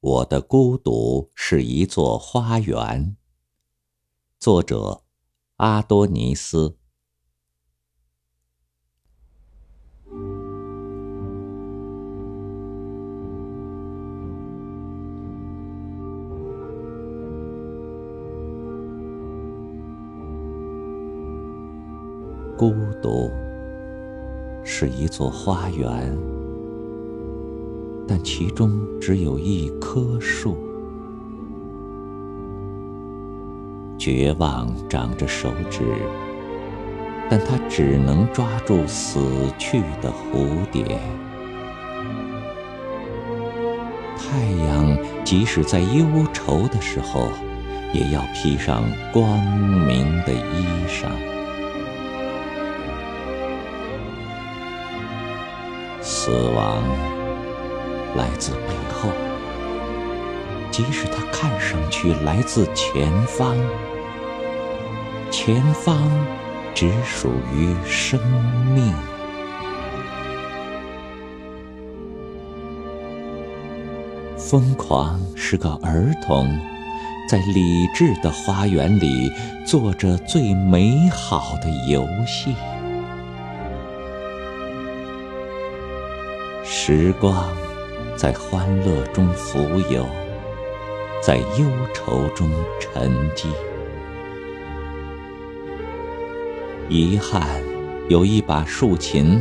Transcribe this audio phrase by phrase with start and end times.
[0.00, 3.16] 我的孤独是一座花园。
[4.38, 5.02] 作者：
[5.56, 6.78] 阿多尼斯。
[22.56, 22.72] 孤
[23.02, 23.30] 独
[24.64, 26.16] 是一座花园，
[28.08, 30.56] 但其中只有一棵树。
[33.98, 35.82] 绝望长着手指，
[37.28, 39.20] 但它只能抓住死
[39.58, 40.98] 去的蝴蝶。
[44.16, 47.28] 太阳即使在忧愁的时候，
[47.92, 48.82] 也要披上
[49.12, 49.38] 光
[49.86, 51.08] 明的衣裳。
[56.00, 56.82] 死亡
[58.16, 59.10] 来自背后，
[60.70, 63.56] 即使它看上去来自前方，
[65.30, 65.96] 前方
[66.74, 68.20] 只属于生
[68.74, 68.92] 命。
[74.36, 76.48] 疯狂是个儿童，
[77.28, 79.30] 在理智的花园里
[79.66, 82.54] 做着最美好的游戏。
[86.64, 87.44] 时光
[88.18, 89.60] 在欢乐中浮
[89.92, 90.04] 游，
[91.22, 93.48] 在忧愁中沉积。
[96.88, 97.62] 遗憾
[98.08, 99.40] 有一把竖琴，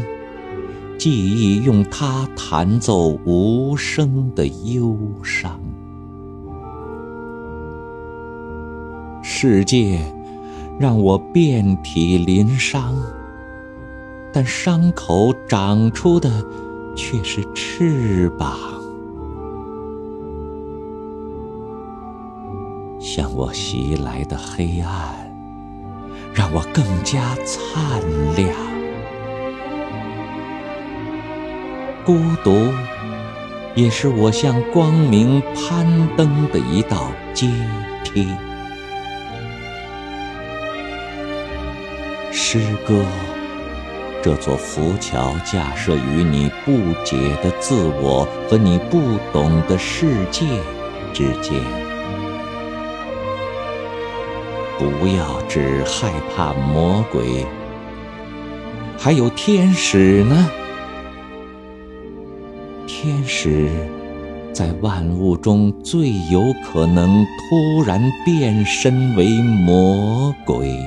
[0.95, 5.59] 记忆用它弹奏无声的忧伤。
[9.23, 9.99] 世界
[10.79, 12.95] 让我遍体鳞伤，
[14.31, 16.29] 但伤口长出的。
[16.97, 18.57] 却是翅膀，
[22.99, 25.31] 向我袭来的黑暗，
[26.33, 28.01] 让我更加灿
[28.35, 28.49] 亮。
[32.03, 32.51] 孤独，
[33.75, 35.85] 也是我向光明攀
[36.17, 37.47] 登的一道阶
[38.03, 38.27] 梯。
[42.31, 43.05] 诗歌。
[44.23, 46.71] 这座浮桥架设于你不
[47.05, 48.99] 解的自我和你不
[49.31, 50.45] 懂的世界
[51.13, 51.61] 之间。
[54.77, 57.45] 不要只害怕魔鬼，
[58.97, 60.49] 还有天使呢。
[62.85, 63.69] 天使
[64.51, 70.77] 在万物中最有可能突然变身为魔鬼。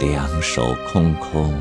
[0.00, 1.52] 两手空空，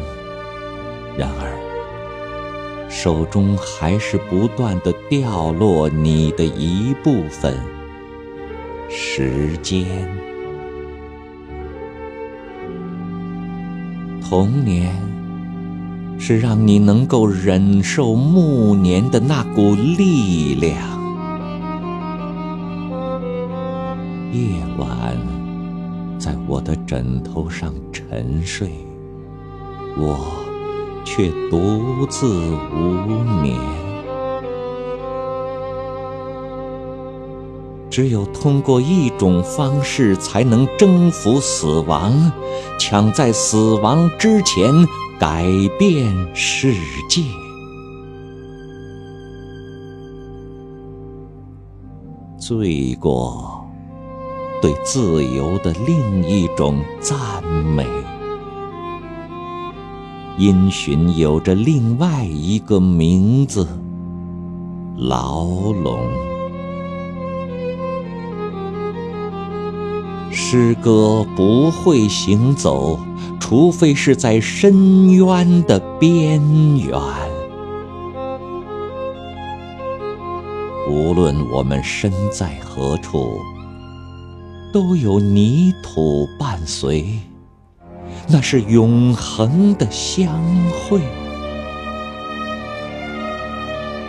[1.16, 7.56] 然而手中还是不断的掉落你的一部分
[8.90, 9.86] 时间。
[14.22, 14.96] 童年
[16.18, 20.76] 是让你能够忍受暮年的那股力量。
[24.32, 25.16] 夜晚。
[26.20, 27.74] 在我的枕头上
[28.14, 28.70] 沉睡，
[29.98, 30.16] 我
[31.04, 32.28] 却独自
[32.72, 32.92] 无
[33.42, 33.58] 眠。
[37.90, 42.32] 只有通过一种方式，才能征服死亡，
[42.80, 44.72] 抢在死亡之前
[45.20, 45.48] 改
[45.80, 46.72] 变世
[47.10, 47.24] 界。
[52.38, 53.63] 罪过。
[54.64, 57.44] 对自由的另一种赞
[57.76, 57.86] 美，
[60.38, 63.68] 因循有着另外一个名字——
[64.96, 66.00] 牢笼。
[70.32, 72.98] 诗歌不会行走，
[73.42, 76.40] 除非是在深渊的边
[76.78, 76.98] 缘。
[80.90, 83.42] 无论我们身在何处。
[84.74, 87.06] 都有泥土伴随，
[88.28, 91.00] 那是永恒的相会。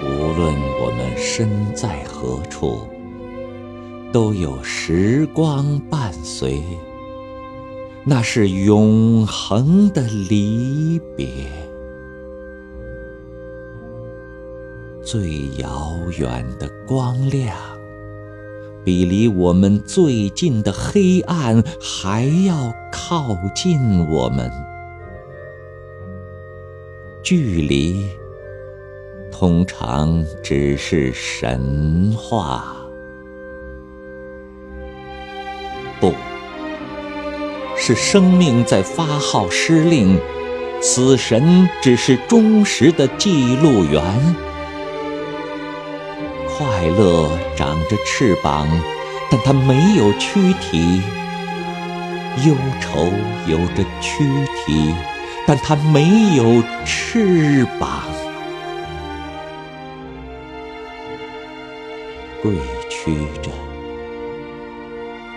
[0.03, 2.79] 无论我们身在何处，
[4.11, 6.63] 都有时光伴随，
[8.03, 10.01] 那是永恒的
[10.31, 11.27] 离别。
[15.05, 17.55] 最遥远的光亮。
[18.85, 24.51] 比离我们最近的黑暗还要靠近我们，
[27.23, 28.07] 距离
[29.33, 32.77] 通常只是神话。
[35.99, 36.13] 不，
[37.77, 40.21] 是生命在发号施令，
[40.83, 44.03] 死神只是忠实的记录员。
[46.47, 48.69] 快乐长着翅膀，
[49.31, 51.01] 但它没有躯体；
[52.47, 53.13] 忧愁
[53.47, 54.25] 有着躯
[54.67, 54.95] 体，
[55.47, 58.03] 但它没有翅膀。
[62.43, 62.53] 跪
[62.91, 63.51] 屈着，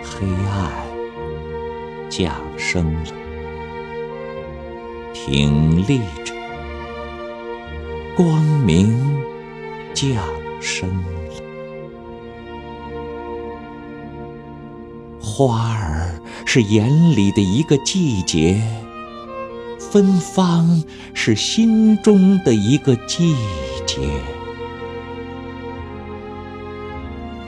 [0.02, 0.70] 黑暗
[2.10, 3.12] 降生了；
[5.14, 6.34] 挺立着，
[8.16, 9.22] 光明
[9.94, 10.22] 降
[10.60, 10.90] 生
[15.20, 18.62] 花儿是眼里的一个季节，
[19.78, 20.82] 芬芳
[21.12, 23.34] 是心中的一个季
[23.86, 24.00] 节。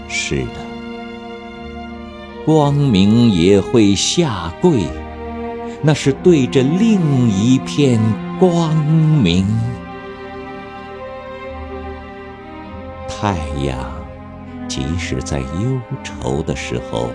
[0.09, 0.61] 是的，
[2.45, 4.85] 光明也会下跪，
[5.83, 8.01] 那是对着另一片
[8.39, 9.47] 光明。
[13.09, 13.79] 太阳，
[14.67, 17.11] 即使在忧愁的时候，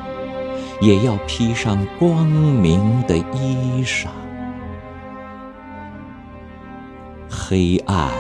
[0.82, 4.08] 也要披上光明的衣裳。
[7.30, 8.12] 黑暗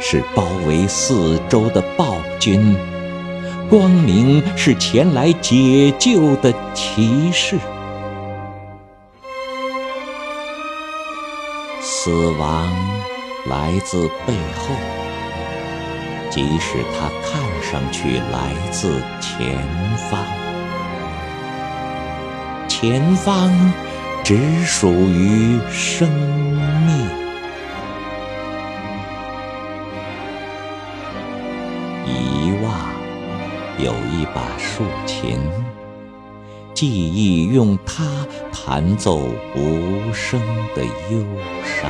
[0.00, 2.76] 是包围四周的暴君。
[3.70, 7.56] 光明是前来解救的骑士，
[11.80, 12.70] 死亡
[13.48, 14.74] 来自背后，
[16.28, 19.56] 即使它看上去来自前
[20.10, 20.22] 方，
[22.82, 23.48] 前方
[24.24, 26.10] 只属于生
[26.84, 27.08] 命。
[32.04, 32.74] 遗忘。
[33.78, 35.38] 有一把竖琴，
[36.74, 38.04] 记忆用它
[38.52, 40.40] 弹奏无声
[40.74, 41.24] 的忧
[41.62, 41.88] 伤。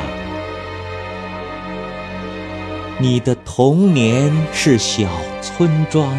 [2.98, 5.08] 你的童年是小
[5.40, 6.14] 村庄，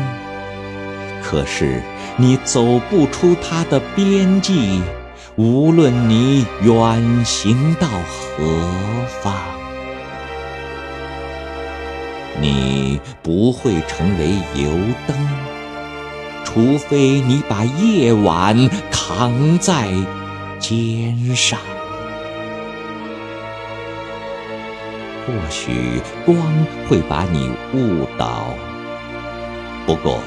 [1.21, 1.79] 可是
[2.17, 4.81] 你走不出它的边际，
[5.35, 8.43] 无论你远行到何
[9.21, 9.33] 方，
[12.39, 14.29] 你不会成为
[14.61, 14.69] 油
[15.07, 15.17] 灯。
[16.45, 19.89] 除非你把夜晚扛在
[20.59, 21.59] 肩上，
[25.25, 26.37] 或许光
[26.87, 28.53] 会把你误导。
[29.87, 30.19] 不过，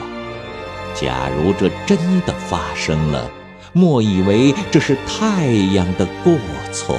[0.98, 3.30] 假如这真的发生了，
[3.72, 6.34] 莫以为这是太阳的过
[6.72, 6.98] 错。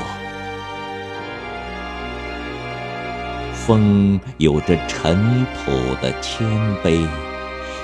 [3.54, 5.72] 风有着尘土
[6.02, 6.48] 的谦
[6.84, 7.06] 卑。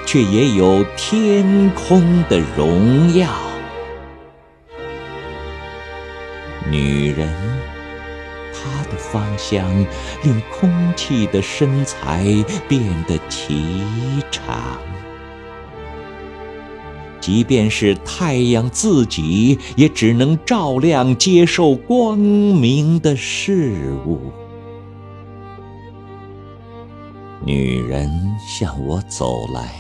[0.05, 3.27] 却也有天空的荣耀。
[6.69, 7.27] 女人，
[8.53, 9.65] 她的芳香
[10.23, 12.25] 令空气的身材
[12.67, 13.73] 变得奇
[14.29, 14.77] 长。
[17.25, 24.19] 即便是太阳自己，也只能照亮接受光明的事物。
[27.45, 28.09] 女人
[28.45, 29.71] 向我走来。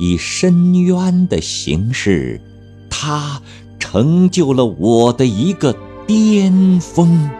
[0.00, 2.40] 以深渊的形式，
[2.88, 3.40] 她
[3.78, 7.30] 成就了我的一个巅峰。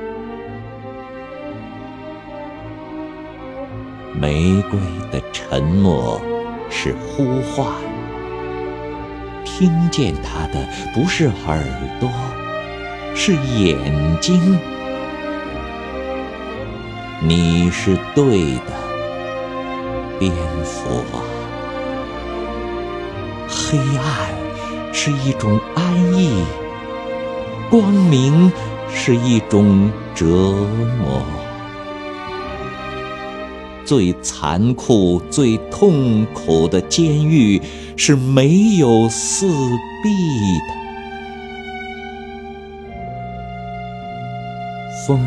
[4.15, 4.79] 玫瑰
[5.11, 6.21] 的沉默
[6.69, 7.67] 是呼唤，
[9.61, 11.63] 听见它的不是耳
[12.01, 12.11] 朵，
[13.15, 13.77] 是眼
[14.19, 14.59] 睛。
[17.21, 18.73] 你是对的，
[20.19, 20.33] 蝙
[20.65, 21.21] 蝠啊。
[23.51, 26.43] 黑暗是一种安逸，
[27.69, 28.51] 光明
[28.91, 31.23] 是一种折磨。
[33.91, 37.61] 最残酷、最痛苦的监狱
[37.97, 40.09] 是没有四壁
[40.69, 40.75] 的。
[45.05, 45.19] 风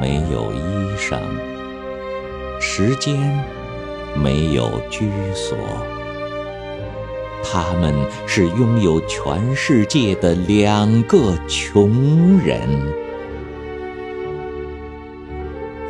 [0.00, 0.60] 没有衣
[0.96, 1.18] 裳，
[2.60, 3.16] 时间
[4.22, 5.58] 没有居所。
[7.42, 7.92] 他们
[8.24, 12.68] 是拥有全世界的两个穷人。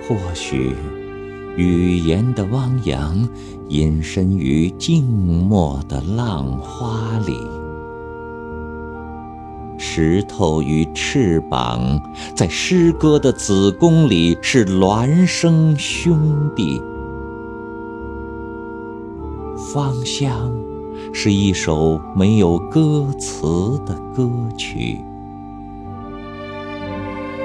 [0.08, 0.72] 或许，
[1.56, 3.28] 语言的汪洋
[3.68, 7.34] 隐身于静默的浪花里。
[9.78, 12.00] 石头与翅膀
[12.34, 16.82] 在诗歌的子宫里是孪生兄弟。
[19.72, 20.52] 芳香
[21.12, 24.98] 是一首没有歌词的歌曲。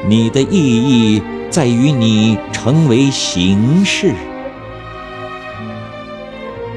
[0.08, 4.14] 你的意义在于你成为形式。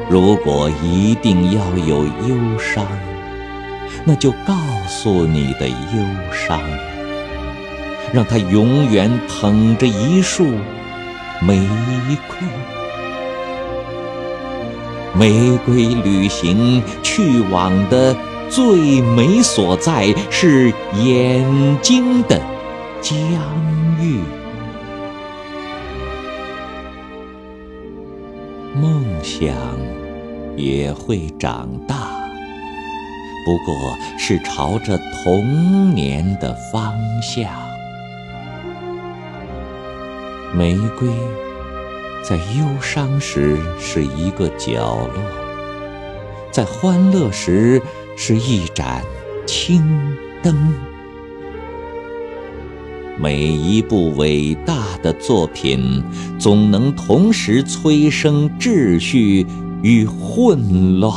[0.09, 2.87] 如果一定要有忧伤，
[4.05, 4.55] 那就告
[4.89, 6.61] 诉你的忧伤，
[8.13, 10.47] 让它永远捧着一束
[11.41, 11.61] 玫
[12.29, 12.49] 瑰。
[15.15, 18.17] 玫瑰旅行去往的
[18.49, 22.41] 最美所在是眼睛的
[23.03, 23.15] 疆
[24.01, 24.21] 域。
[28.75, 29.55] 梦想。
[30.55, 31.97] 也会长大，
[33.47, 37.51] 不过是朝着童年的方向。
[40.55, 41.09] 玫瑰
[42.23, 45.23] 在忧伤时是一个角落，
[46.51, 47.81] 在欢乐时
[48.15, 49.03] 是一盏
[49.47, 49.83] 青
[50.43, 50.92] 灯。
[53.23, 56.03] 每一部伟大的作品，
[56.39, 59.47] 总能同时催生秩序。
[59.85, 61.13] 与混乱，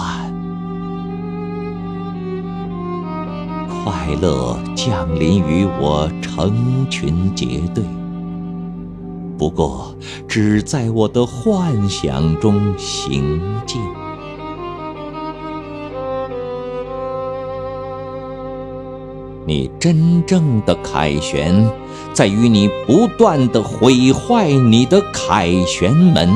[3.67, 7.83] 快乐降临于我成群结队，
[9.38, 9.95] 不过
[10.27, 13.79] 只在我的幻想中行进。
[19.47, 21.53] 你真正的凯旋，
[22.13, 26.27] 在于你不断的毁坏你的凯旋门。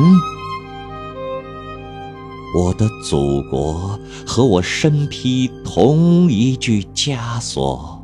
[2.55, 7.99] 我的祖国和我身披同一具枷锁，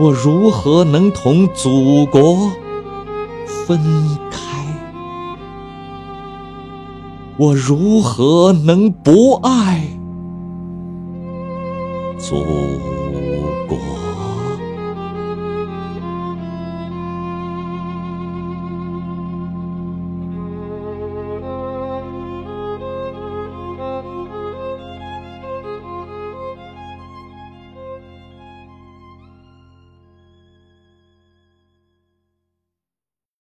[0.00, 2.50] 我如何能同祖国
[3.66, 3.78] 分
[4.32, 4.38] 开？
[7.36, 9.84] 我如何能不爱
[12.22, 12.78] 祖
[13.66, 14.11] 国？